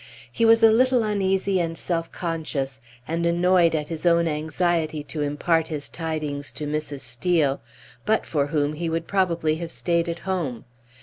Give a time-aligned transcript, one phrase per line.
[0.31, 5.21] He was a little uneasy and self conscious, and annoyed at his own anxiety to
[5.21, 7.01] impart his tidings to Mrs.
[7.01, 7.61] Steel,
[8.03, 10.65] but for whom he would probably have stayed at home.